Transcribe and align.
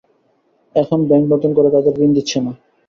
এখন 0.75 0.99
ব্যাংক 1.09 1.25
নতুন 1.33 1.51
করে 1.57 1.69
তাঁদের 1.73 1.93
ঋণ 2.01 2.11
দিচ্ছে 2.17 2.37
না। 2.39 2.51